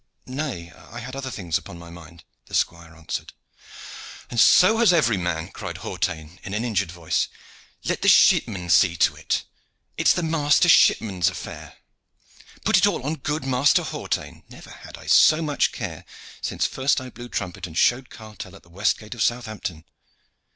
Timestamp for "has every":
4.79-5.15